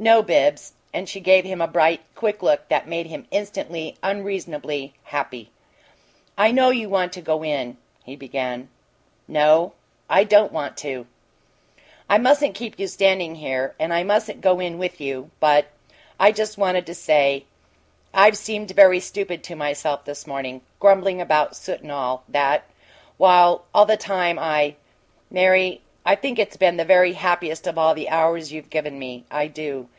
"No, 0.00 0.22
Bibbs." 0.22 0.74
And 0.94 1.08
she 1.08 1.18
gave 1.18 1.44
him 1.44 1.60
a 1.60 1.66
bright, 1.66 2.00
quick 2.14 2.40
look 2.40 2.68
that 2.68 2.86
made 2.86 3.06
him 3.08 3.26
instantly 3.32 3.96
unreasonably 4.00 4.94
happy. 5.02 5.50
"I 6.36 6.52
know 6.52 6.70
you 6.70 6.88
want 6.88 7.12
to 7.14 7.20
go 7.20 7.42
in" 7.44 7.78
he 8.06 8.14
began. 8.14 8.68
"No. 9.26 9.72
I 10.08 10.22
don't 10.22 10.52
want 10.52 10.76
to." 10.86 11.08
"I 12.08 12.16
mustn't 12.18 12.54
keep 12.54 12.78
you 12.78 12.86
standing 12.86 13.34
here, 13.34 13.74
and 13.80 13.92
I 13.92 14.04
mustn't 14.04 14.40
go 14.40 14.60
in 14.60 14.78
with 14.78 15.00
you 15.00 15.32
but 15.40 15.66
I 16.16 16.30
just 16.30 16.58
wanted 16.58 16.86
to 16.86 16.94
say 16.94 17.46
I've 18.14 18.36
seemed 18.38 18.70
very 18.70 19.00
stupid 19.00 19.42
to 19.44 19.56
myself 19.56 20.04
this 20.04 20.28
morning, 20.28 20.60
grumbling 20.78 21.20
about 21.20 21.56
soot 21.56 21.80
and 21.80 21.90
all 21.90 22.22
that 22.28 22.62
while 23.16 23.64
all 23.74 23.84
the 23.84 23.96
time 23.96 24.38
I 24.38 24.76
Mary, 25.28 25.80
I 26.06 26.14
think 26.14 26.38
it's 26.38 26.56
been 26.56 26.78
the 26.78 26.86
very 26.86 27.12
happiest 27.12 27.66
of 27.66 27.76
all 27.76 27.94
the 27.94 28.08
hours 28.08 28.50
you've 28.50 28.70
given 28.70 28.98
me. 28.98 29.26
I 29.30 29.46
do. 29.48 29.90